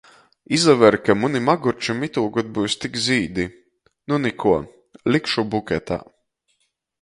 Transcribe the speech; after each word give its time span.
Izaver, 0.57 0.95
ka 1.09 1.15
munim 1.23 1.51
ogūrčim 1.53 1.99
itūgod 2.07 2.49
byus 2.55 2.77
tik 2.85 2.97
zīdi. 3.09 3.45
Nu 4.09 4.19
nikuo, 4.25 4.57
likšu 5.15 5.47
buketā! 5.55 6.01